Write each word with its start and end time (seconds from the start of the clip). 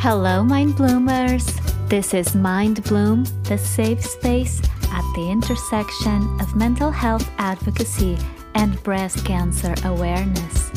Hello, 0.00 0.44
Mind 0.44 0.76
Bloomers! 0.76 1.44
This 1.88 2.14
is 2.14 2.36
Mind 2.36 2.84
Bloom, 2.84 3.24
the 3.42 3.58
safe 3.58 4.00
space 4.06 4.62
at 4.92 5.02
the 5.16 5.28
intersection 5.28 6.22
of 6.40 6.54
mental 6.54 6.92
health 6.92 7.28
advocacy 7.38 8.16
and 8.54 8.80
breast 8.84 9.24
cancer 9.26 9.74
awareness. 9.82 10.70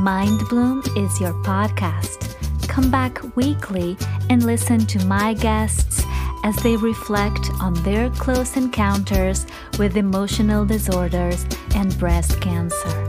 Mind 0.00 0.40
Bloom 0.48 0.82
is 0.96 1.20
your 1.20 1.32
podcast. 1.44 2.34
Come 2.66 2.90
back 2.90 3.20
weekly 3.36 3.96
and 4.30 4.44
listen 4.44 4.84
to 4.86 5.06
my 5.06 5.32
guests 5.34 6.02
as 6.42 6.56
they 6.56 6.76
reflect 6.76 7.50
on 7.60 7.74
their 7.84 8.10
close 8.10 8.56
encounters 8.56 9.46
with 9.78 9.96
emotional 9.96 10.66
disorders 10.66 11.46
and 11.76 11.96
breast 12.00 12.40
cancer. 12.40 13.06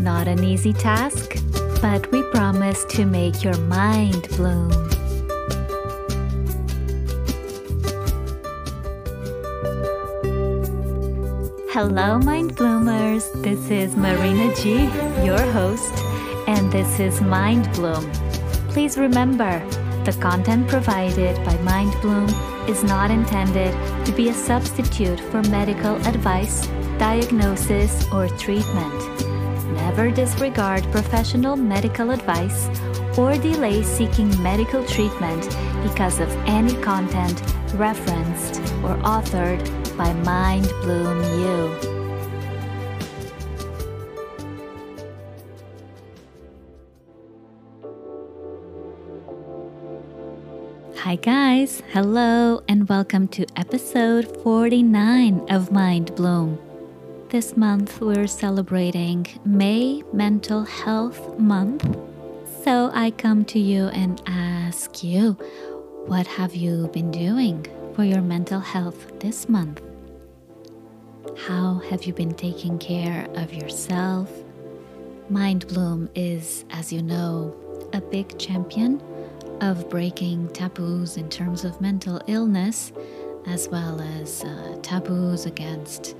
Not 0.00 0.26
an 0.26 0.42
easy 0.42 0.72
task, 0.72 1.36
but 1.80 2.10
we 2.12 2.22
promise 2.24 2.84
to 2.84 3.06
make 3.06 3.42
your 3.42 3.56
mind 3.56 4.28
bloom. 4.36 4.70
Hello, 11.72 12.18
Mind 12.18 12.54
Bloomers. 12.54 13.30
This 13.36 13.70
is 13.70 13.96
Marina 13.96 14.54
G, 14.56 14.82
your 15.24 15.40
host, 15.52 15.94
and 16.46 16.70
this 16.70 17.00
is 17.00 17.22
Mind 17.22 17.72
Bloom. 17.72 18.10
Please 18.68 18.98
remember, 18.98 19.58
the 20.04 20.12
content 20.20 20.68
provided 20.68 21.42
by 21.46 21.56
Mind 21.58 21.94
Bloom 22.02 22.28
is 22.68 22.84
not 22.84 23.10
intended 23.10 23.72
to 24.04 24.12
be 24.12 24.28
a 24.28 24.34
substitute 24.34 25.20
for 25.20 25.42
medical 25.44 25.96
advice, 26.06 26.66
diagnosis, 26.98 28.06
or 28.12 28.28
treatment. 28.28 28.99
Never 30.00 30.16
disregard 30.16 30.82
professional 30.92 31.56
medical 31.56 32.10
advice 32.10 32.68
or 33.18 33.36
delay 33.36 33.82
seeking 33.82 34.30
medical 34.42 34.82
treatment 34.86 35.44
because 35.82 36.20
of 36.20 36.30
any 36.46 36.72
content 36.80 37.38
referenced 37.74 38.60
or 38.82 38.96
authored 39.04 39.60
by 39.98 40.14
Mind 40.24 40.66
Bloom 40.80 41.20
You. 41.38 41.76
Hi, 50.96 51.16
guys. 51.16 51.82
Hello, 51.92 52.62
and 52.66 52.88
welcome 52.88 53.28
to 53.28 53.44
episode 53.54 54.34
49 54.42 55.44
of 55.50 55.70
Mind 55.70 56.16
Bloom. 56.16 56.69
This 57.30 57.56
month, 57.56 58.00
we're 58.00 58.26
celebrating 58.26 59.24
May 59.44 60.02
Mental 60.12 60.64
Health 60.64 61.38
Month. 61.38 61.86
So, 62.64 62.90
I 62.92 63.12
come 63.12 63.44
to 63.44 63.58
you 63.60 63.84
and 63.86 64.20
ask 64.26 65.04
you, 65.04 65.34
what 66.06 66.26
have 66.26 66.56
you 66.56 66.88
been 66.92 67.12
doing 67.12 67.64
for 67.94 68.02
your 68.02 68.20
mental 68.20 68.58
health 68.58 69.20
this 69.20 69.48
month? 69.48 69.80
How 71.46 71.74
have 71.88 72.02
you 72.02 72.12
been 72.12 72.34
taking 72.34 72.80
care 72.80 73.28
of 73.36 73.54
yourself? 73.54 74.28
Mind 75.28 75.68
Bloom 75.68 76.10
is, 76.16 76.64
as 76.70 76.92
you 76.92 77.00
know, 77.00 77.54
a 77.92 78.00
big 78.00 78.40
champion 78.40 79.00
of 79.60 79.88
breaking 79.88 80.48
taboos 80.48 81.16
in 81.16 81.28
terms 81.28 81.64
of 81.64 81.80
mental 81.80 82.20
illness, 82.26 82.92
as 83.46 83.68
well 83.68 84.00
as 84.00 84.42
uh, 84.42 84.78
taboos 84.82 85.46
against 85.46 86.16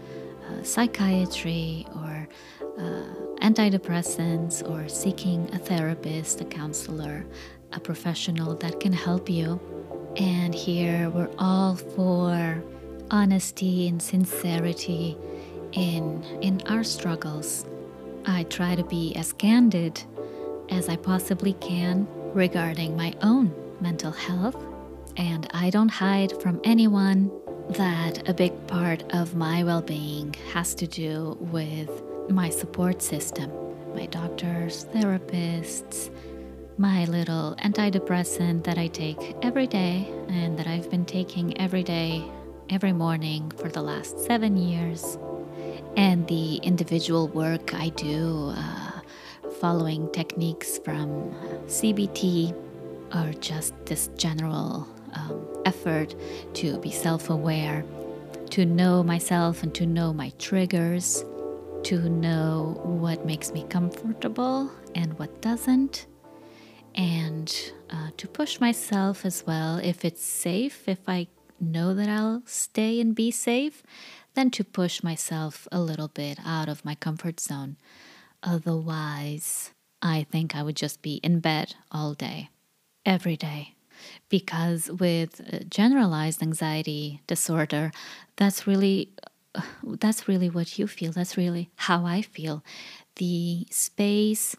uh, 0.50 0.62
psychiatry 0.62 1.86
or 1.96 2.28
uh, 2.78 3.04
antidepressants 3.40 4.68
or 4.68 4.88
seeking 4.88 5.48
a 5.54 5.58
therapist, 5.58 6.40
a 6.40 6.44
counselor, 6.44 7.24
a 7.72 7.80
professional 7.80 8.54
that 8.56 8.80
can 8.80 8.92
help 8.92 9.28
you. 9.30 9.60
And 10.16 10.54
here 10.54 11.08
we're 11.10 11.30
all 11.38 11.76
for 11.76 12.62
honesty 13.10 13.88
and 13.88 14.02
sincerity 14.02 15.16
in 15.72 16.22
in 16.40 16.60
our 16.66 16.84
struggles. 16.84 17.64
I 18.26 18.42
try 18.44 18.74
to 18.74 18.84
be 18.84 19.14
as 19.16 19.32
candid 19.32 20.02
as 20.68 20.88
I 20.88 20.96
possibly 20.96 21.54
can 21.54 22.06
regarding 22.34 22.96
my 22.96 23.14
own 23.22 23.54
mental 23.80 24.12
health, 24.12 24.56
and 25.16 25.48
I 25.52 25.70
don't 25.70 25.88
hide 25.88 26.40
from 26.42 26.60
anyone 26.64 27.30
that 27.74 28.28
a 28.28 28.34
big 28.34 28.66
part 28.66 29.02
of 29.14 29.34
my 29.34 29.62
well 29.62 29.82
being 29.82 30.34
has 30.52 30.74
to 30.74 30.86
do 30.86 31.36
with 31.40 31.90
my 32.28 32.48
support 32.48 33.02
system 33.02 33.50
my 33.94 34.06
doctors, 34.06 34.86
therapists, 34.94 36.10
my 36.78 37.04
little 37.06 37.56
antidepressant 37.58 38.62
that 38.62 38.78
I 38.78 38.86
take 38.86 39.34
every 39.42 39.66
day 39.66 40.08
and 40.28 40.56
that 40.58 40.68
I've 40.68 40.88
been 40.88 41.04
taking 41.04 41.60
every 41.60 41.82
day, 41.82 42.24
every 42.70 42.92
morning 42.92 43.50
for 43.50 43.68
the 43.68 43.82
last 43.82 44.16
seven 44.20 44.56
years, 44.56 45.18
and 45.96 46.26
the 46.28 46.56
individual 46.58 47.26
work 47.28 47.74
I 47.74 47.88
do. 47.90 48.52
Uh, 48.56 49.00
following 49.60 50.10
techniques 50.12 50.78
from 50.78 51.34
CBT 51.66 52.54
or 53.14 53.32
just 53.40 53.74
this 53.84 54.08
general 54.16 54.88
um, 55.14 55.46
effort 55.64 56.14
to 56.54 56.78
be 56.78 56.90
self 56.90 57.30
aware, 57.30 57.84
to 58.50 58.64
know 58.64 59.02
myself 59.02 59.62
and 59.62 59.74
to 59.74 59.86
know 59.86 60.12
my 60.12 60.30
triggers, 60.38 61.24
to 61.84 62.08
know 62.08 62.80
what 62.82 63.24
makes 63.24 63.52
me 63.52 63.64
comfortable 63.68 64.70
and 64.94 65.18
what 65.18 65.40
doesn't, 65.40 66.06
and 66.94 67.72
uh, 67.90 68.10
to 68.16 68.28
push 68.28 68.60
myself 68.60 69.24
as 69.24 69.44
well 69.46 69.78
if 69.78 70.04
it's 70.04 70.24
safe, 70.24 70.88
if 70.88 71.08
I 71.08 71.28
know 71.60 71.94
that 71.94 72.08
I'll 72.08 72.42
stay 72.46 73.00
and 73.00 73.14
be 73.14 73.30
safe, 73.30 73.82
then 74.34 74.50
to 74.52 74.64
push 74.64 75.02
myself 75.02 75.66
a 75.72 75.80
little 75.80 76.08
bit 76.08 76.38
out 76.44 76.68
of 76.68 76.84
my 76.84 76.94
comfort 76.94 77.40
zone. 77.40 77.76
Otherwise, 78.42 79.72
I 80.02 80.26
think 80.30 80.56
I 80.56 80.62
would 80.62 80.76
just 80.76 81.02
be 81.02 81.16
in 81.16 81.40
bed 81.40 81.74
all 81.92 82.14
day, 82.14 82.48
every 83.04 83.36
day. 83.36 83.74
Because 84.28 84.90
with 84.90 85.40
uh, 85.52 85.58
generalized 85.68 86.42
anxiety 86.42 87.22
disorder, 87.26 87.92
that's 88.36 88.66
really 88.66 89.10
uh, 89.54 89.62
that's 89.84 90.28
really 90.28 90.48
what 90.48 90.78
you 90.78 90.86
feel. 90.86 91.12
That's 91.12 91.36
really 91.36 91.70
how 91.76 92.06
I 92.06 92.22
feel. 92.22 92.62
The 93.16 93.66
space 93.70 94.56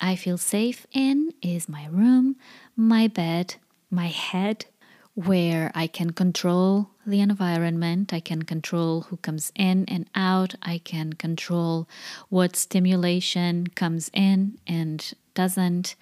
I 0.00 0.16
feel 0.16 0.38
safe 0.38 0.86
in 0.92 1.32
is 1.42 1.68
my 1.68 1.86
room, 1.86 2.36
my 2.76 3.08
bed, 3.08 3.56
my 3.90 4.08
head, 4.08 4.66
where 5.14 5.70
I 5.74 5.86
can 5.86 6.10
control 6.10 6.90
the 7.06 7.20
environment, 7.20 8.12
I 8.12 8.20
can 8.20 8.42
control 8.42 9.02
who 9.02 9.16
comes 9.18 9.52
in 9.54 9.84
and 9.86 10.08
out, 10.14 10.56
I 10.62 10.78
can 10.78 11.12
control 11.12 11.88
what 12.28 12.56
stimulation 12.56 13.68
comes 13.68 14.10
in 14.12 14.58
and 14.66 15.12
doesn't. 15.34 15.94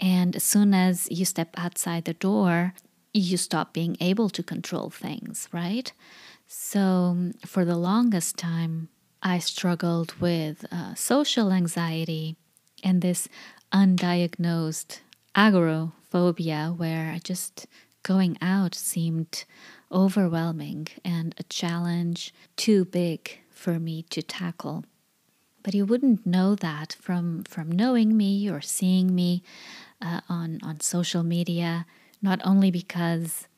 And 0.00 0.36
as 0.36 0.44
soon 0.44 0.74
as 0.74 1.08
you 1.10 1.24
step 1.24 1.54
outside 1.56 2.04
the 2.04 2.14
door, 2.14 2.74
you 3.12 3.36
stop 3.36 3.72
being 3.72 3.96
able 4.00 4.28
to 4.30 4.42
control 4.42 4.90
things, 4.90 5.48
right? 5.52 5.92
So, 6.46 7.32
for 7.46 7.64
the 7.64 7.76
longest 7.76 8.36
time, 8.36 8.88
I 9.22 9.38
struggled 9.38 10.14
with 10.20 10.66
uh, 10.70 10.94
social 10.94 11.52
anxiety 11.52 12.36
and 12.82 13.00
this 13.00 13.28
undiagnosed 13.72 15.00
agoraphobia, 15.34 16.74
where 16.76 17.18
just 17.22 17.66
going 18.02 18.36
out 18.42 18.74
seemed 18.74 19.44
overwhelming 19.90 20.88
and 21.04 21.34
a 21.38 21.42
challenge 21.44 22.34
too 22.56 22.84
big 22.84 23.38
for 23.50 23.78
me 23.78 24.02
to 24.10 24.22
tackle. 24.22 24.84
But 25.62 25.74
you 25.74 25.86
wouldn't 25.86 26.26
know 26.26 26.54
that 26.56 26.96
from, 27.00 27.44
from 27.44 27.72
knowing 27.72 28.16
me 28.16 28.50
or 28.50 28.60
seeing 28.60 29.14
me 29.14 29.42
uh, 30.04 30.20
on, 30.28 30.60
on 30.62 30.80
social 30.80 31.22
media, 31.22 31.86
not 32.20 32.40
only 32.44 32.70
because 32.70 33.48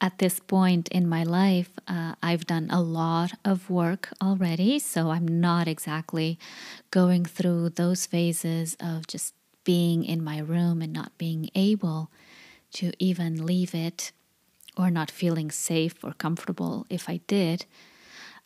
at 0.00 0.18
this 0.18 0.40
point 0.40 0.88
in 0.88 1.08
my 1.08 1.22
life, 1.22 1.70
uh, 1.88 2.14
I've 2.22 2.46
done 2.46 2.68
a 2.70 2.82
lot 2.82 3.32
of 3.44 3.70
work 3.70 4.10
already, 4.22 4.78
so 4.78 5.10
I'm 5.10 5.26
not 5.26 5.66
exactly 5.66 6.38
going 6.90 7.24
through 7.24 7.70
those 7.70 8.06
phases 8.06 8.76
of 8.78 9.06
just 9.06 9.34
being 9.64 10.04
in 10.04 10.22
my 10.22 10.38
room 10.38 10.82
and 10.82 10.92
not 10.92 11.16
being 11.18 11.50
able 11.54 12.10
to 12.74 12.92
even 12.98 13.44
leave 13.44 13.74
it 13.74 14.12
or 14.76 14.90
not 14.90 15.10
feeling 15.10 15.50
safe 15.50 16.04
or 16.04 16.12
comfortable 16.12 16.86
if 16.90 17.08
I 17.08 17.20
did. 17.26 17.64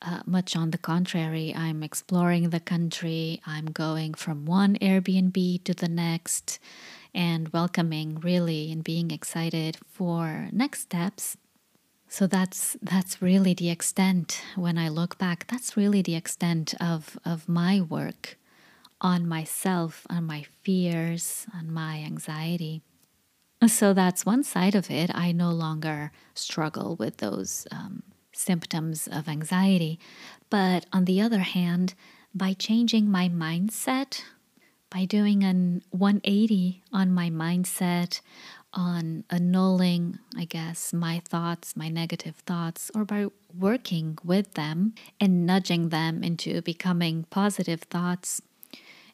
Uh, 0.03 0.21
much 0.25 0.57
on 0.57 0.71
the 0.71 0.79
contrary, 0.79 1.53
I'm 1.55 1.83
exploring 1.83 2.49
the 2.49 2.61
country. 2.61 3.43
I'm 3.45 3.67
going 3.67 4.15
from 4.15 4.47
one 4.47 4.79
Airbnb 4.81 5.63
to 5.65 5.75
the 5.75 5.89
next 5.89 6.59
and 7.15 7.49
welcoming 7.51 8.21
really 8.21 8.71
and 8.73 8.85
being 8.85 9.11
excited 9.11 9.79
for 9.87 10.49
next 10.53 10.83
steps. 10.83 11.37
So 12.09 12.27
that's 12.27 12.77
that's 12.83 13.23
really 13.23 13.55
the 13.55 13.71
extent 13.71 14.43
when 14.57 14.77
I 14.79 14.89
look 14.89 15.19
back, 15.19 15.47
that's 15.47 15.77
really 15.77 16.03
the 16.03 16.17
extent 16.17 16.75
of, 16.81 17.19
of 17.25 17.49
my 17.49 17.81
work 17.81 18.37
on 19.01 19.27
myself, 19.27 20.07
on 20.11 20.25
my 20.25 20.45
fears, 20.63 21.47
on 21.55 21.73
my 21.73 21.99
anxiety. 21.99 22.83
So 23.67 23.93
that's 23.93 24.27
one 24.27 24.43
side 24.43 24.75
of 24.75 24.91
it. 24.91 25.11
I 25.15 25.33
no 25.33 25.51
longer 25.51 26.13
struggle 26.35 26.97
with 26.97 27.19
those 27.19 27.67
um, 27.71 28.03
symptoms 28.33 29.07
of 29.07 29.29
anxiety. 29.29 29.99
But 30.49 30.87
on 30.93 31.05
the 31.05 31.21
other 31.21 31.41
hand, 31.41 31.95
by 32.35 32.55
changing 32.55 33.11
my 33.11 33.29
mindset, 33.29 34.23
by 34.91 35.05
doing 35.05 35.45
an 35.45 35.83
180 35.91 36.83
on 36.93 37.13
my 37.13 37.31
mindset, 37.31 38.21
on 38.73 39.25
annulling, 39.31 40.19
I 40.37 40.45
guess, 40.45 40.93
my 40.93 41.21
thoughts, 41.25 41.77
my 41.77 41.89
negative 41.89 42.37
thoughts, 42.47 42.91
or 42.95 43.05
by 43.05 43.27
working 43.57 44.19
with 44.25 44.55
them 44.55 44.95
and 45.21 45.47
nudging 45.47 45.89
them 45.89 46.23
into 46.23 46.63
becoming 46.63 47.25
positive 47.31 47.83
thoughts, 47.83 48.43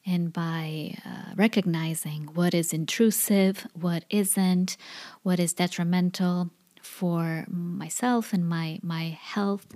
and 0.05 0.32
by 0.32 0.94
uh, 1.05 1.34
recognizing 1.34 2.28
what 2.34 2.55
is 2.55 2.73
intrusive, 2.73 3.67
what 3.75 4.05
isn't, 4.11 4.76
what 5.23 5.40
is 5.40 5.52
detrimental 5.52 6.50
for 6.81 7.44
myself 7.49 8.32
and 8.32 8.49
my 8.49 8.78
my 8.82 9.19
health. 9.20 9.67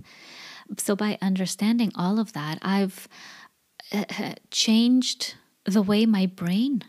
So 0.79 0.94
by 0.94 1.19
understanding 1.20 1.91
all 1.97 2.20
of 2.20 2.32
that, 2.35 2.58
I've 2.62 3.08
uh, 3.93 4.35
changed 4.50 5.35
the 5.71 5.83
way 5.83 6.05
my 6.05 6.27
brain 6.27 6.83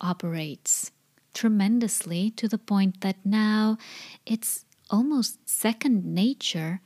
operates 0.00 0.90
tremendously 1.32 2.30
to 2.32 2.48
the 2.48 2.58
point 2.58 3.00
that 3.00 3.16
now 3.24 3.78
it's 4.24 4.64
almost 4.90 5.48
second 5.48 6.04
nature 6.04 6.80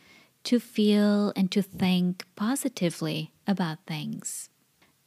to 0.44 0.60
feel 0.60 1.32
and 1.36 1.50
to 1.50 1.62
think 1.62 2.24
positively 2.36 3.32
about 3.46 3.78
things. 3.86 4.50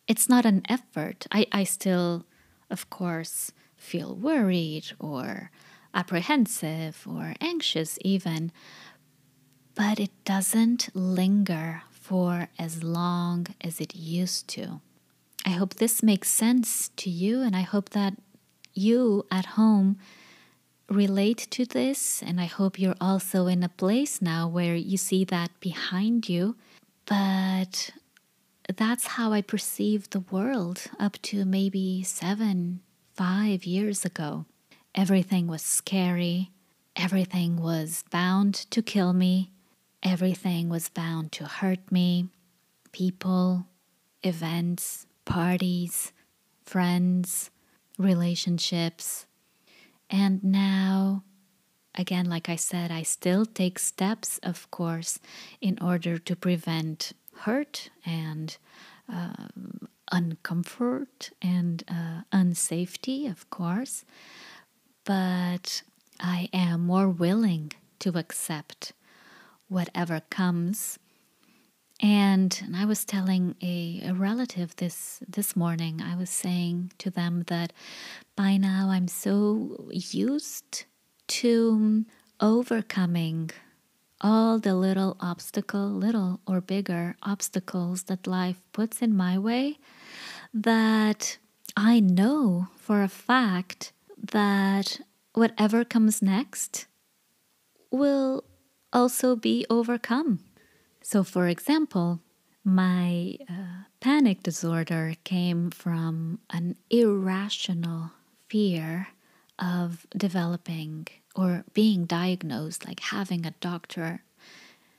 It's 0.07 0.27
not 0.27 0.45
an 0.45 0.63
effort. 0.67 1.27
I, 1.31 1.45
I 1.51 1.63
still, 1.63 2.25
of 2.69 2.89
course, 2.89 3.51
feel 3.75 4.15
worried 4.15 4.91
or 4.99 5.51
apprehensive 5.93 7.05
or 7.07 7.35
anxious, 7.41 7.99
even, 8.01 8.51
but 9.75 9.99
it 9.99 10.11
doesn't 10.25 10.89
linger 10.95 11.83
for 11.91 12.49
as 12.57 12.83
long 12.83 13.47
as 13.61 13.79
it 13.79 13.95
used 13.95 14.47
to. 14.49 14.81
I 15.45 15.51
hope 15.51 15.75
this 15.75 16.01
makes 16.01 16.29
sense 16.29 16.89
to 16.97 17.09
you, 17.09 17.41
and 17.41 17.55
I 17.55 17.61
hope 17.61 17.89
that 17.89 18.15
you 18.73 19.25
at 19.29 19.45
home 19.57 19.97
relate 20.89 21.47
to 21.51 21.65
this. 21.65 22.21
And 22.21 22.39
I 22.39 22.45
hope 22.45 22.79
you're 22.79 22.95
also 23.01 23.47
in 23.47 23.63
a 23.63 23.69
place 23.69 24.21
now 24.21 24.47
where 24.47 24.75
you 24.75 24.97
see 24.97 25.23
that 25.25 25.51
behind 25.59 26.29
you. 26.29 26.55
But 27.05 27.91
that's 28.75 29.07
how 29.07 29.33
I 29.33 29.41
perceived 29.41 30.11
the 30.11 30.21
world 30.31 30.83
up 30.99 31.21
to 31.23 31.45
maybe 31.45 32.03
seven, 32.03 32.81
five 33.13 33.65
years 33.65 34.05
ago. 34.05 34.45
Everything 34.95 35.47
was 35.47 35.61
scary. 35.61 36.51
Everything 36.95 37.61
was 37.61 38.03
bound 38.11 38.53
to 38.71 38.81
kill 38.81 39.13
me. 39.13 39.49
Everything 40.03 40.69
was 40.69 40.89
bound 40.89 41.31
to 41.33 41.45
hurt 41.45 41.91
me. 41.91 42.27
People, 42.91 43.65
events, 44.21 45.07
parties, 45.25 46.11
friends, 46.65 47.49
relationships. 47.97 49.25
And 50.09 50.43
now, 50.43 51.23
again, 51.95 52.25
like 52.29 52.49
I 52.49 52.55
said, 52.55 52.91
I 52.91 53.03
still 53.03 53.45
take 53.45 53.79
steps, 53.79 54.39
of 54.43 54.69
course, 54.71 55.19
in 55.61 55.77
order 55.81 56.17
to 56.17 56.35
prevent 56.35 57.13
hurt 57.39 57.89
and 58.05 58.55
um, 59.09 59.87
uncomfort 60.11 61.31
and 61.41 61.83
uh, 61.87 62.21
unsafety, 62.31 63.29
of 63.29 63.49
course. 63.49 64.05
But 65.03 65.83
I 66.19 66.49
am 66.53 66.85
more 66.85 67.09
willing 67.09 67.73
to 67.99 68.17
accept 68.17 68.93
whatever 69.67 70.21
comes 70.29 70.99
and, 72.03 72.61
and 72.65 72.75
I 72.75 72.83
was 72.83 73.05
telling 73.05 73.55
a, 73.63 74.01
a 74.05 74.13
relative 74.13 74.75
this 74.75 75.23
this 75.25 75.55
morning, 75.55 76.01
I 76.01 76.17
was 76.17 76.29
saying 76.29 76.91
to 76.97 77.09
them 77.09 77.45
that 77.47 77.71
by 78.35 78.57
now 78.57 78.89
I'm 78.91 79.07
so 79.07 79.89
used 79.89 80.83
to 81.27 82.05
overcoming 82.41 83.51
all 84.19 84.59
the 84.59 84.75
little 84.75 85.15
obstacle, 85.21 85.87
little 85.87 86.41
or 86.45 86.59
bigger 86.59 87.15
obstacles 87.23 88.03
that 88.03 88.27
life 88.27 88.59
puts 88.73 89.01
in 89.01 89.15
my 89.15 89.37
way 89.37 89.77
that 90.53 91.37
I 91.77 92.01
know 92.01 92.67
for 92.75 93.01
a 93.01 93.07
fact 93.07 93.93
that 94.21 94.99
whatever 95.33 95.85
comes 95.85 96.21
next 96.21 96.85
will 97.91 98.43
also 98.91 99.37
be 99.37 99.65
overcome. 99.69 100.39
So, 101.03 101.23
for 101.23 101.47
example, 101.47 102.21
my 102.63 103.37
uh, 103.49 103.83
panic 103.99 104.41
disorder 104.41 105.15
came 105.25 105.69
from 105.69 106.39
an 106.49 106.77
irrational 106.89 108.11
fear 108.47 109.09
of 109.59 110.07
developing 110.15 111.07
or 111.35 111.65
being 111.73 112.05
diagnosed, 112.05 112.87
like 112.87 113.01
having 113.01 113.45
a 113.45 113.53
doctor 113.59 114.23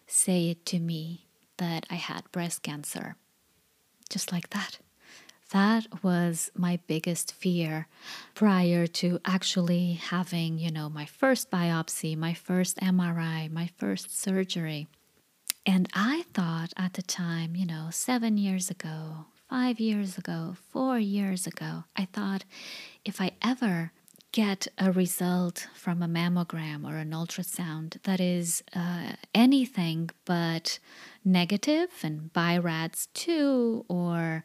say 0.06 0.51
it 0.51 0.67
to 0.67 0.79
me 0.79 1.27
that 1.56 1.87
I 1.89 1.95
had 1.95 2.31
breast 2.31 2.62
cancer. 2.62 3.17
Just 4.11 4.31
like 4.31 4.50
that. 4.50 4.79
That 5.53 6.03
was 6.03 6.50
my 6.55 6.81
biggest 6.87 7.33
fear 7.33 7.87
prior 8.35 8.87
to 8.89 9.21
actually 9.25 9.95
having, 9.95 10.59
you 10.59 10.71
know, 10.71 10.91
my 10.91 11.07
first 11.07 11.50
biopsy, 11.50 12.15
my 12.15 12.35
first 12.35 12.77
MRI, 12.79 13.50
my 13.50 13.71
first 13.79 14.15
surgery. 14.21 14.87
And 15.66 15.88
I 15.94 16.25
thought 16.34 16.72
at 16.76 16.93
the 16.94 17.02
time, 17.02 17.56
you 17.56 17.64
know, 17.64 17.88
seven 17.90 18.37
years 18.37 18.70
ago, 18.70 19.26
five 19.49 19.81
years 19.81 20.19
ago, 20.19 20.56
four 20.70 20.99
years 20.99 21.46
ago, 21.46 21.84
I 21.96 22.05
thought 22.05 22.44
if 23.05 23.20
I 23.20 23.32
ever 23.43 23.93
get 24.32 24.66
a 24.78 24.90
result 24.90 25.69
from 25.75 26.02
a 26.02 26.08
mammogram 26.08 26.84
or 26.84 26.96
an 26.96 27.12
ultrasound 27.12 28.02
that 28.02 28.20
is 28.20 28.64
uh, 28.75 29.12
anything 29.32 30.11
but 30.25 30.78
negative 31.25 31.88
and 32.02 32.32
BI-RADS 32.32 33.08
2 33.14 33.84
or, 33.88 34.44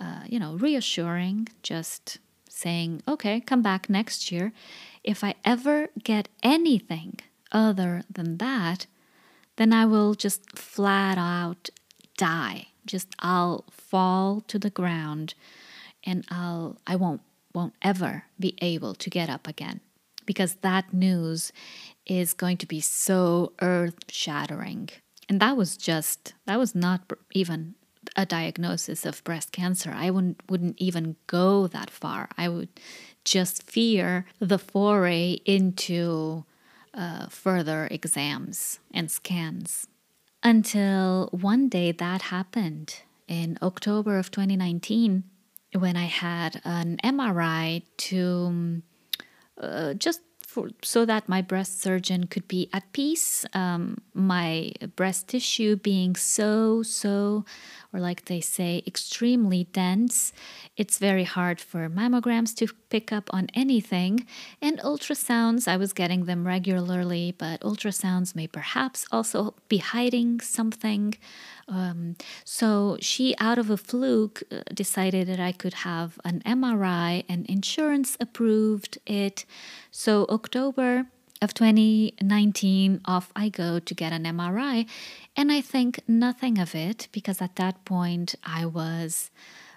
uh, 0.00 0.22
you 0.26 0.40
know, 0.40 0.54
reassuring, 0.54 1.48
just 1.62 2.18
saying, 2.50 3.00
okay, 3.06 3.40
come 3.40 3.62
back 3.62 3.88
next 3.88 4.32
year. 4.32 4.52
If 5.04 5.22
I 5.22 5.36
ever 5.44 5.88
get 6.02 6.28
anything 6.42 7.20
other 7.52 8.02
than 8.12 8.38
that, 8.38 8.86
then 9.58 9.72
I 9.72 9.84
will 9.84 10.14
just 10.14 10.56
flat 10.56 11.18
out 11.18 11.68
die. 12.16 12.68
Just 12.86 13.08
I'll 13.18 13.64
fall 13.70 14.40
to 14.48 14.58
the 14.58 14.70
ground 14.70 15.34
and 16.04 16.24
I'll 16.30 16.78
I 16.86 16.96
won't 16.96 17.20
won't 17.52 17.74
ever 17.82 18.24
be 18.38 18.54
able 18.62 18.94
to 18.94 19.10
get 19.10 19.28
up 19.28 19.46
again 19.46 19.80
because 20.26 20.54
that 20.56 20.94
news 20.94 21.52
is 22.06 22.32
going 22.34 22.56
to 22.58 22.66
be 22.66 22.80
so 22.80 23.52
earth-shattering. 23.60 24.90
And 25.28 25.40
that 25.40 25.56
was 25.56 25.76
just 25.76 26.34
that 26.46 26.58
was 26.58 26.74
not 26.74 27.12
even 27.32 27.74
a 28.16 28.24
diagnosis 28.24 29.04
of 29.04 29.24
breast 29.24 29.50
cancer. 29.50 29.92
I 29.92 30.10
wouldn't 30.10 30.40
wouldn't 30.48 30.78
even 30.78 31.16
go 31.26 31.66
that 31.66 31.90
far. 31.90 32.28
I 32.38 32.48
would 32.48 32.68
just 33.24 33.64
fear 33.64 34.24
the 34.38 34.58
foray 34.58 35.38
into 35.44 36.44
uh, 36.98 37.28
further 37.28 37.88
exams 37.90 38.80
and 38.92 39.10
scans. 39.10 39.86
Until 40.42 41.28
one 41.30 41.68
day 41.68 41.92
that 41.92 42.22
happened 42.22 43.02
in 43.26 43.58
October 43.62 44.18
of 44.18 44.30
2019 44.30 45.24
when 45.74 45.96
I 45.96 46.06
had 46.06 46.60
an 46.64 46.98
MRI 47.04 47.82
to 48.08 48.82
uh, 49.60 49.94
just 49.94 50.20
for, 50.46 50.70
so 50.82 51.04
that 51.04 51.28
my 51.28 51.42
breast 51.42 51.82
surgeon 51.82 52.26
could 52.26 52.48
be 52.48 52.70
at 52.72 52.90
peace. 52.92 53.44
Um, 53.52 53.98
my 54.14 54.72
breast 54.96 55.28
tissue 55.28 55.76
being 55.76 56.16
so, 56.16 56.82
so, 56.82 57.44
or 57.92 58.00
like 58.00 58.26
they 58.26 58.40
say, 58.40 58.82
extremely 58.86 59.64
dense, 59.64 60.32
it's 60.76 60.98
very 60.98 61.24
hard 61.24 61.60
for 61.60 61.88
mammograms 61.88 62.54
to 62.56 62.68
pick 62.90 63.12
up 63.12 63.30
on 63.32 63.48
anything. 63.54 64.26
And 64.60 64.78
ultrasounds, 64.80 65.66
I 65.66 65.76
was 65.76 65.92
getting 65.92 66.26
them 66.26 66.46
regularly, 66.46 67.34
but 67.36 67.60
ultrasounds 67.60 68.36
may 68.36 68.46
perhaps 68.46 69.06
also 69.10 69.54
be 69.68 69.78
hiding 69.78 70.40
something. 70.40 71.14
Um, 71.66 72.16
so 72.44 72.98
she, 73.00 73.34
out 73.38 73.58
of 73.58 73.70
a 73.70 73.76
fluke, 73.76 74.42
uh, 74.50 74.60
decided 74.72 75.26
that 75.28 75.40
I 75.40 75.52
could 75.52 75.74
have 75.74 76.18
an 76.24 76.42
MRI, 76.44 77.24
and 77.28 77.46
insurance 77.46 78.16
approved 78.20 78.98
it. 79.06 79.44
So, 79.90 80.26
October 80.30 81.06
of 81.40 81.54
2019, 81.54 83.00
off 83.04 83.32
I 83.36 83.48
go 83.48 83.78
to 83.78 83.94
get 83.94 84.12
an 84.12 84.24
MRI. 84.24 84.86
And 85.36 85.52
I 85.52 85.60
think 85.60 86.00
nothing 86.08 86.58
of 86.58 86.74
it 86.74 87.08
because 87.12 87.40
at 87.40 87.56
that 87.56 87.84
point 87.84 88.34
I 88.44 88.66
was 88.66 89.30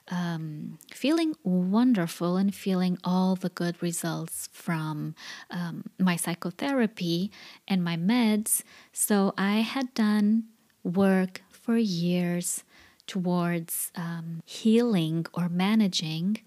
um, 0.10 0.80
feeling 0.92 1.36
wonderful 1.44 2.36
and 2.38 2.54
feeling 2.54 2.98
all 3.04 3.36
the 3.36 3.50
good 3.50 3.82
results 3.82 4.50
from 4.52 5.16
um, 5.50 5.86
my 6.00 6.16
psychotherapy 6.16 7.32
and 7.68 7.84
my 7.84 7.96
meds. 7.96 8.64
So 8.92 9.34
I 9.38 9.58
had 9.58 9.94
done 9.94 10.46
work 10.84 11.42
for 11.50 11.78
years 11.78 12.64
towards 13.08 13.92
um, 13.96 14.42
healing 14.46 15.26
or 15.34 15.48
managing 15.50 16.40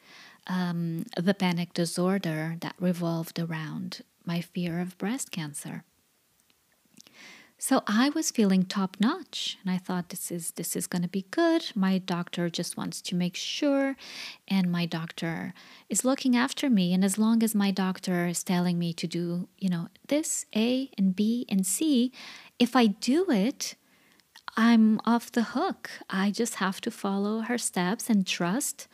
um, 0.46 1.04
the 1.16 1.34
panic 1.34 1.72
disorder 1.72 2.56
that 2.60 2.74
revolved 2.78 3.38
around 3.38 4.02
my 4.24 4.40
fear 4.40 4.80
of 4.80 4.98
breast 4.98 5.30
cancer. 5.30 5.84
So 7.66 7.82
I 7.86 8.10
was 8.10 8.30
feeling 8.30 8.64
top 8.64 8.98
notch 9.00 9.56
and 9.62 9.70
I 9.74 9.78
thought 9.78 10.10
this 10.10 10.30
is 10.30 10.50
this 10.50 10.76
is 10.76 10.86
going 10.86 11.00
to 11.00 11.08
be 11.08 11.24
good. 11.30 11.64
My 11.74 11.96
doctor 11.96 12.50
just 12.50 12.76
wants 12.76 13.00
to 13.00 13.14
make 13.14 13.36
sure 13.36 13.96
and 14.46 14.70
my 14.70 14.84
doctor 14.84 15.54
is 15.88 16.04
looking 16.04 16.36
after 16.36 16.68
me 16.68 16.92
and 16.92 17.02
as 17.02 17.16
long 17.16 17.42
as 17.42 17.54
my 17.54 17.70
doctor 17.70 18.26
is 18.26 18.44
telling 18.44 18.78
me 18.78 18.92
to 18.92 19.06
do, 19.06 19.48
you 19.58 19.70
know, 19.70 19.88
this 20.08 20.44
A 20.54 20.90
and 20.98 21.16
B 21.16 21.46
and 21.48 21.66
C, 21.66 22.12
if 22.58 22.76
I 22.76 22.86
do 22.86 23.30
it, 23.30 23.76
I'm 24.58 25.00
off 25.06 25.32
the 25.32 25.54
hook. 25.56 25.90
I 26.10 26.30
just 26.30 26.56
have 26.56 26.82
to 26.82 26.90
follow 26.90 27.40
her 27.40 27.56
steps 27.56 28.10
and 28.10 28.26
trust 28.26 28.88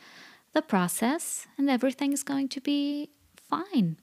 the 0.53 0.61
process 0.61 1.45
and 1.57 1.69
everything's 1.69 2.23
going 2.23 2.47
to 2.47 2.61
be 2.61 3.09
fine. 3.35 3.97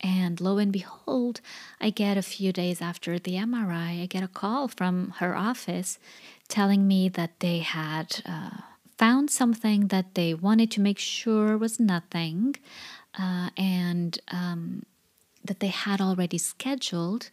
And 0.00 0.40
lo 0.40 0.58
and 0.58 0.72
behold, 0.72 1.40
I 1.80 1.90
get 1.90 2.16
a 2.16 2.22
few 2.22 2.52
days 2.52 2.80
after 2.80 3.18
the 3.18 3.34
MRI, 3.34 4.02
I 4.02 4.06
get 4.06 4.22
a 4.22 4.28
call 4.28 4.68
from 4.68 5.14
her 5.18 5.36
office 5.36 5.98
telling 6.46 6.86
me 6.86 7.08
that 7.08 7.40
they 7.40 7.58
had 7.58 8.22
uh, 8.24 8.58
found 8.96 9.30
something 9.30 9.88
that 9.88 10.14
they 10.14 10.34
wanted 10.34 10.70
to 10.72 10.80
make 10.80 10.98
sure 10.98 11.58
was 11.58 11.80
nothing, 11.80 12.56
uh, 13.18 13.50
and 13.56 14.18
um, 14.30 14.84
that 15.44 15.60
they 15.60 15.68
had 15.68 16.00
already 16.00 16.38
scheduled 16.38 17.30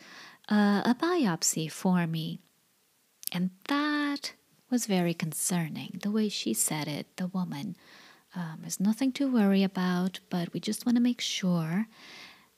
uh, 0.49 0.81
a 0.85 0.95
biopsy 0.99 1.71
for 1.71 2.07
me. 2.07 2.39
And 3.31 3.51
that 3.67 4.33
was 4.69 4.85
very 4.85 5.13
concerning, 5.13 5.99
the 6.01 6.11
way 6.11 6.29
she 6.29 6.53
said 6.53 6.87
it, 6.87 7.07
the 7.17 7.27
woman. 7.27 7.75
Um, 8.35 8.59
there's 8.61 8.79
nothing 8.79 9.11
to 9.13 9.31
worry 9.31 9.63
about, 9.63 10.19
but 10.29 10.53
we 10.53 10.59
just 10.59 10.85
want 10.85 10.97
to 10.97 11.01
make 11.01 11.21
sure 11.21 11.87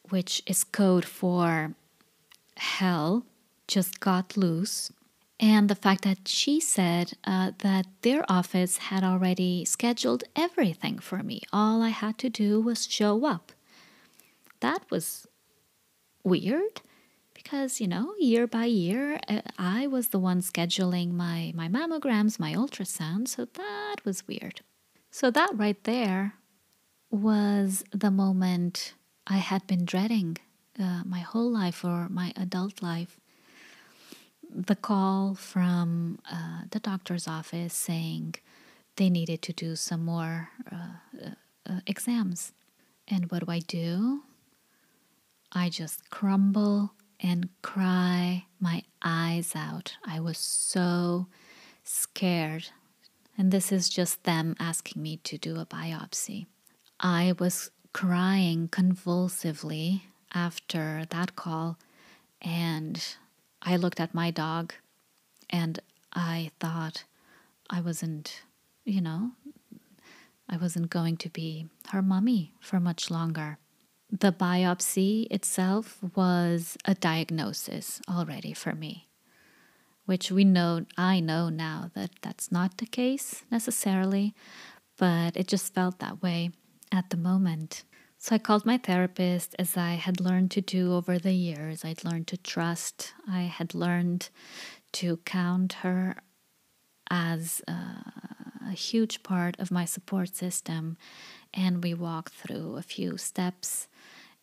which 0.10 0.42
is 0.46 0.64
code 0.64 1.06
for 1.06 1.74
hell, 2.58 3.26
just 3.68 4.00
got 4.00 4.38
loose. 4.38 4.92
And 5.40 5.70
the 5.70 5.76
fact 5.76 6.04
that 6.04 6.28
she 6.28 6.60
said 6.60 7.14
uh, 7.24 7.52
that 7.60 7.86
their 8.02 8.24
office 8.30 8.78
had 8.78 9.04
already 9.04 9.66
scheduled 9.66 10.24
everything 10.36 10.98
for 10.98 11.22
me. 11.22 11.42
All 11.54 11.84
I 11.84 11.90
had 11.90 12.18
to 12.20 12.30
do 12.30 12.60
was 12.60 12.88
show 12.88 13.26
up. 13.26 13.52
That 14.62 14.90
was 14.90 15.28
weird 16.24 16.82
because, 17.36 17.80
you 17.80 17.88
know, 17.88 18.16
year 18.18 18.48
by 18.48 18.66
year, 18.66 19.20
uh, 19.30 19.42
I 19.60 19.86
was 19.86 20.08
the 20.08 20.18
one 20.18 20.42
scheduling 20.42 21.14
my, 21.14 21.54
my 21.56 21.68
mammograms, 21.68 22.40
my 22.40 22.54
ultrasound. 22.54 23.28
So 23.28 23.46
that 23.46 23.98
was 24.04 24.28
weird. 24.28 24.62
So 25.12 25.30
that 25.32 25.52
right 25.54 25.82
there 25.84 26.34
was 27.12 27.84
the 27.92 28.12
moment 28.12 28.94
I 29.28 29.38
had 29.38 29.68
been 29.68 29.84
dreading 29.84 30.38
uh, 30.80 31.04
my 31.06 31.20
whole 31.20 31.52
life 31.52 31.84
or 31.84 32.08
my 32.10 32.34
adult 32.38 32.82
life. 32.82 33.20
The 34.50 34.76
call 34.76 35.36
from 35.36 36.20
uh, 36.32 36.62
the 36.72 36.80
doctor's 36.80 37.28
office 37.28 37.74
saying 37.74 38.36
they 38.96 39.10
needed 39.10 39.42
to 39.44 39.54
do 39.54 39.76
some 39.76 40.06
more 40.06 40.50
uh, 40.72 41.32
uh 41.70 41.80
exams. 41.86 42.54
And 43.08 43.30
what 43.30 43.46
do 43.46 43.52
I 43.52 43.60
do? 43.60 44.24
I 45.52 45.70
just 45.70 46.10
crumble 46.10 46.94
and 47.20 47.50
cry 47.62 48.46
my 48.60 48.84
eyes 49.02 49.54
out. 49.56 49.98
I 50.06 50.20
was 50.20 50.38
so 50.38 51.28
scared. 51.84 52.68
And 53.38 53.52
this 53.52 53.72
is 53.72 53.90
just 53.90 54.24
them 54.24 54.56
asking 54.60 55.02
me 55.02 55.18
to 55.24 55.38
do 55.38 55.60
a 55.60 55.66
biopsy. 55.66 56.48
I 57.00 57.34
was 57.38 57.70
crying 57.98 58.68
convulsively 58.68 60.04
after 60.32 61.06
that 61.10 61.36
call, 61.36 61.80
and 62.40 63.16
I 63.64 63.76
looked 63.76 64.00
at 64.00 64.14
my 64.14 64.30
dog 64.30 64.76
and 65.50 65.80
I 66.14 66.52
thought 66.60 67.06
I 67.72 67.82
wasn't, 67.82 68.44
you 68.86 69.02
know, 69.02 69.32
I 70.48 70.58
wasn't 70.58 70.92
going 70.92 71.18
to 71.18 71.30
be 71.30 71.70
her 71.90 72.04
mummy 72.04 72.54
for 72.60 72.80
much 72.80 73.10
longer. 73.10 73.58
The 74.12 74.32
biopsy 74.32 75.26
itself 75.32 75.98
was 76.16 76.78
a 76.86 76.94
diagnosis 76.94 78.00
already 78.08 78.54
for 78.54 78.76
me, 78.76 79.08
which 80.06 80.30
we 80.30 80.44
know, 80.44 80.86
I 81.00 81.20
know 81.20 81.50
now 81.50 81.90
that 81.96 82.12
that's 82.22 82.52
not 82.52 82.78
the 82.78 82.86
case 82.86 83.44
necessarily, 83.50 84.36
but 85.00 85.36
it 85.36 85.48
just 85.48 85.74
felt 85.74 85.98
that 85.98 86.22
way 86.22 86.52
at 86.92 87.10
the 87.10 87.18
moment. 87.18 87.84
So 88.18 88.36
I 88.36 88.40
called 88.40 88.66
my 88.66 88.78
therapist 88.78 89.56
as 89.60 89.78
I 89.78 89.94
had 89.94 90.20
learned 90.20 90.52
to 90.52 90.62
do 90.62 90.94
over 90.94 91.20
the 91.20 91.34
years. 91.34 91.86
I'd 91.86 92.04
learned 92.04 92.28
to 92.28 92.38
trust, 92.38 93.14
I 93.30 93.42
had 93.42 93.76
learned 93.76 94.30
to 94.94 95.18
count 95.18 95.74
her 95.74 96.16
as 97.10 97.62
a, 97.68 98.04
a 98.70 98.72
huge 98.72 99.24
part 99.24 99.60
of 99.60 99.72
my 99.72 99.86
support 99.86 100.36
system. 100.36 100.98
And 101.54 101.84
we 101.84 101.94
walked 101.94 102.34
through 102.34 102.76
a 102.76 102.82
few 102.82 103.18
steps 103.18 103.88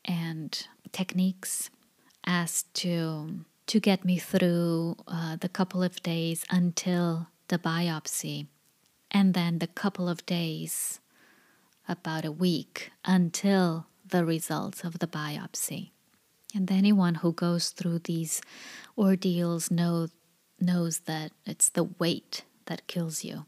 and 0.04 0.66
techniques 0.92 1.70
as 2.24 2.64
to 2.74 3.44
to 3.66 3.80
get 3.80 4.04
me 4.04 4.18
through 4.18 4.94
uh, 5.08 5.36
the 5.36 5.48
couple 5.48 5.82
of 5.82 6.02
days 6.02 6.44
until 6.50 7.28
the 7.48 7.58
biopsy 7.58 8.46
and 9.10 9.32
then 9.32 9.58
the 9.58 9.66
couple 9.66 10.06
of 10.06 10.26
days 10.26 11.00
about 11.88 12.24
a 12.24 12.32
week 12.32 12.90
until 13.04 13.86
the 14.06 14.24
results 14.24 14.84
of 14.84 14.98
the 14.98 15.06
biopsy. 15.06 15.90
And 16.54 16.70
anyone 16.70 17.16
who 17.16 17.32
goes 17.32 17.70
through 17.70 18.00
these 18.00 18.40
ordeals 18.96 19.70
know, 19.70 20.08
knows 20.60 21.00
that 21.00 21.32
it's 21.44 21.68
the 21.68 21.84
wait 21.84 22.44
that 22.66 22.86
kills 22.86 23.24
you. 23.24 23.46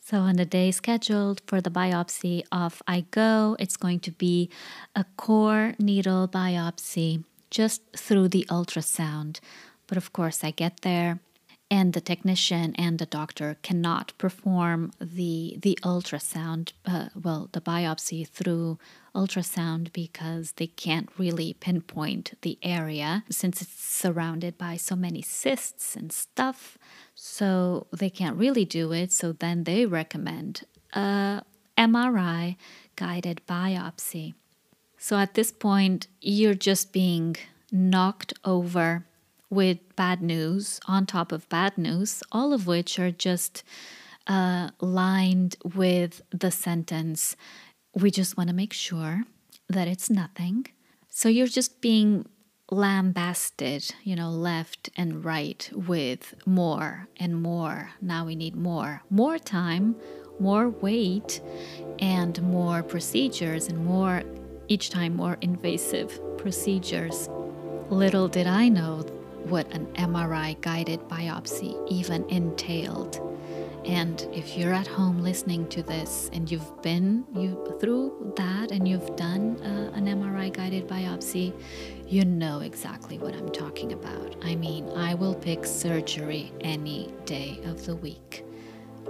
So, 0.00 0.20
on 0.20 0.36
the 0.36 0.46
day 0.46 0.70
scheduled 0.70 1.42
for 1.46 1.60
the 1.60 1.70
biopsy, 1.70 2.42
off 2.50 2.80
I 2.86 3.04
go. 3.10 3.56
It's 3.58 3.76
going 3.76 4.00
to 4.00 4.10
be 4.10 4.48
a 4.96 5.04
core 5.16 5.74
needle 5.78 6.26
biopsy 6.26 7.24
just 7.50 7.82
through 7.94 8.28
the 8.28 8.46
ultrasound. 8.48 9.40
But 9.86 9.98
of 9.98 10.12
course, 10.14 10.42
I 10.42 10.50
get 10.50 10.80
there 10.80 11.18
and 11.70 11.92
the 11.92 12.00
technician 12.00 12.74
and 12.76 12.98
the 12.98 13.06
doctor 13.06 13.58
cannot 13.62 14.12
perform 14.18 14.92
the 15.00 15.58
the 15.60 15.78
ultrasound 15.82 16.72
uh, 16.86 17.08
well 17.14 17.48
the 17.52 17.60
biopsy 17.60 18.26
through 18.26 18.78
ultrasound 19.18 19.92
because 19.92 20.52
they 20.52 20.66
can't 20.66 21.08
really 21.18 21.52
pinpoint 21.54 22.34
the 22.42 22.58
area 22.62 23.24
since 23.28 23.60
it's 23.60 23.82
surrounded 23.82 24.56
by 24.56 24.76
so 24.76 24.94
many 24.94 25.20
cysts 25.22 25.96
and 25.96 26.12
stuff. 26.12 26.78
So 27.14 27.88
they 27.92 28.10
can't 28.10 28.36
really 28.36 28.64
do 28.64 28.92
it. 28.92 29.12
So 29.12 29.32
then 29.32 29.64
they 29.64 29.86
recommend 29.86 30.62
a 30.92 31.42
MRI 31.76 32.56
guided 32.94 33.40
biopsy. 33.48 34.34
So 34.98 35.16
at 35.16 35.34
this 35.34 35.50
point 35.50 36.06
you're 36.20 36.54
just 36.54 36.92
being 36.92 37.36
knocked 37.72 38.32
over 38.44 39.04
with 39.50 39.78
bad 39.96 40.22
news 40.22 40.80
on 40.86 41.06
top 41.06 41.32
of 41.32 41.48
bad 41.48 41.78
news, 41.78 42.22
all 42.32 42.52
of 42.52 42.66
which 42.66 42.98
are 42.98 43.10
just 43.10 43.62
uh, 44.26 44.70
lined 44.80 45.56
with 45.64 46.22
the 46.30 46.50
sentence, 46.50 47.34
We 47.94 48.10
just 48.10 48.36
want 48.36 48.48
to 48.48 48.54
make 48.54 48.72
sure 48.72 49.24
that 49.68 49.88
it's 49.88 50.10
nothing. 50.10 50.66
So 51.08 51.28
you're 51.28 51.46
just 51.46 51.80
being 51.80 52.26
lambasted, 52.70 53.92
you 54.04 54.14
know, 54.14 54.30
left 54.30 54.90
and 54.96 55.24
right 55.24 55.68
with 55.72 56.34
more 56.46 57.08
and 57.16 57.42
more. 57.42 57.90
Now 58.00 58.26
we 58.26 58.36
need 58.36 58.54
more. 58.54 59.02
More 59.10 59.38
time, 59.38 59.96
more 60.38 60.68
wait, 60.68 61.40
and 61.98 62.40
more 62.42 62.82
procedures, 62.82 63.68
and 63.68 63.84
more, 63.84 64.22
each 64.68 64.90
time, 64.90 65.16
more 65.16 65.38
invasive 65.40 66.20
procedures. 66.36 67.28
Little 67.88 68.28
did 68.28 68.46
I 68.46 68.68
know 68.68 69.02
what 69.48 69.70
an 69.72 69.86
MRI 69.94 70.60
guided 70.60 71.00
biopsy 71.08 71.74
even 71.90 72.24
entailed. 72.28 73.20
And 73.84 74.20
if 74.32 74.56
you're 74.56 74.72
at 74.74 74.86
home 74.86 75.22
listening 75.22 75.66
to 75.68 75.82
this 75.82 76.28
and 76.32 76.50
you've 76.50 76.82
been 76.82 77.24
you 77.34 77.76
through 77.80 78.34
that 78.36 78.70
and 78.70 78.86
you've 78.86 79.16
done 79.16 79.56
uh, 79.62 79.96
an 79.96 80.06
MRI 80.06 80.52
guided 80.52 80.86
biopsy, 80.86 81.54
you 82.06 82.24
know 82.24 82.60
exactly 82.60 83.18
what 83.18 83.34
I'm 83.34 83.50
talking 83.50 83.92
about. 83.92 84.36
I 84.42 84.56
mean, 84.56 84.88
I 84.90 85.14
will 85.14 85.34
pick 85.34 85.64
surgery 85.64 86.52
any 86.60 87.12
day 87.24 87.60
of 87.64 87.86
the 87.86 87.96
week. 87.96 88.44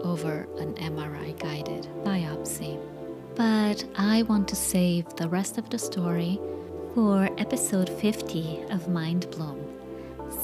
over 0.05 0.47
an 0.59 0.75
MRI 0.75 1.39
guided 1.39 1.89
biopsy. 2.05 2.79
But 3.35 3.85
I 3.97 4.23
want 4.23 4.49
to 4.49 4.57
save 4.57 5.09
the 5.17 5.29
rest 5.29 5.59
of 5.59 5.69
the 5.71 5.79
story 5.79 6.41
for 6.95 7.29
episode 7.39 7.89
50 7.89 8.65
of 8.71 8.89
Mind 8.89 9.31
Bloom. 9.31 9.59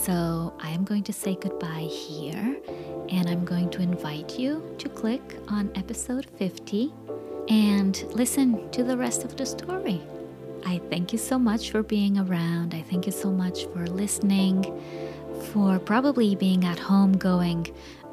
So 0.04 0.52
I'm 0.60 0.84
going 0.84 1.02
to 1.04 1.14
say 1.14 1.34
goodbye 1.34 1.88
here 1.90 2.58
and 3.08 3.26
I'm 3.26 3.42
going 3.46 3.70
to 3.70 3.80
invite 3.80 4.38
you 4.38 4.74
to 4.76 4.90
click 4.90 5.38
on 5.48 5.72
episode 5.76 6.26
50 6.36 6.92
and 7.48 8.04
listen 8.10 8.70
to 8.72 8.84
the 8.84 8.98
rest 8.98 9.24
of 9.24 9.34
the 9.34 9.46
story. 9.46 10.02
I 10.66 10.82
thank 10.90 11.14
you 11.14 11.18
so 11.18 11.38
much 11.38 11.70
for 11.70 11.82
being 11.82 12.18
around. 12.18 12.74
I 12.74 12.82
thank 12.82 13.06
you 13.06 13.12
so 13.12 13.30
much 13.30 13.64
for 13.68 13.86
listening, 13.86 14.78
for 15.52 15.78
probably 15.78 16.34
being 16.34 16.66
at 16.66 16.78
home 16.78 17.12
going, 17.12 17.64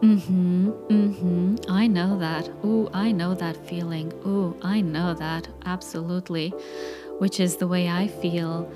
mm 0.01 0.21
hmm, 0.21 0.69
mm 0.69 1.15
hmm, 1.17 1.55
I 1.67 1.87
know 1.87 2.17
that. 2.19 2.47
Ooh, 2.63 2.89
I 2.93 3.11
know 3.11 3.35
that 3.35 3.67
feeling. 3.67 4.13
Ooh, 4.25 4.57
I 4.61 4.79
know 4.79 5.13
that. 5.15 5.49
Absolutely. 5.65 6.51
Which 7.19 7.41
is 7.41 7.57
the 7.57 7.67
way 7.67 7.89
I 7.89 8.07
feel 8.07 8.71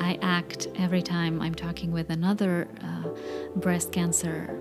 I 0.00 0.18
act 0.22 0.68
every 0.76 1.02
time 1.02 1.40
I'm 1.40 1.54
talking 1.54 1.92
with 1.92 2.10
another 2.10 2.68
uh, 2.82 3.08
breast 3.56 3.92
cancer 3.92 4.58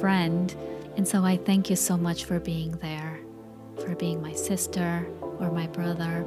friend. 0.00 0.54
And 0.96 1.06
so 1.06 1.24
I 1.24 1.36
thank 1.36 1.70
you 1.70 1.76
so 1.76 1.96
much 1.96 2.24
for 2.24 2.40
being 2.40 2.72
there, 2.78 3.20
for 3.84 3.94
being 3.94 4.22
my 4.22 4.32
sister 4.32 5.06
or 5.20 5.50
my 5.50 5.66
brother, 5.66 6.24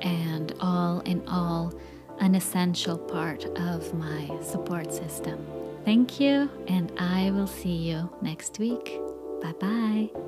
and 0.00 0.52
all 0.60 1.00
in 1.00 1.26
all, 1.28 1.72
an 2.20 2.34
essential 2.34 2.98
part 2.98 3.44
of 3.44 3.94
my 3.94 4.28
support 4.42 4.92
system. 4.92 5.46
Thank 5.84 6.20
you, 6.20 6.50
and 6.66 6.92
I 6.98 7.30
will 7.30 7.46
see 7.46 7.76
you 7.76 8.10
next 8.20 8.58
week. 8.58 8.98
Bye 9.40 9.52
bye. 9.60 10.27